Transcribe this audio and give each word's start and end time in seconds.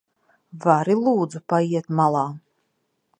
Vari 0.63 0.95
lūdzu 1.03 1.43
paiet 1.53 1.93
malā? 2.01 2.25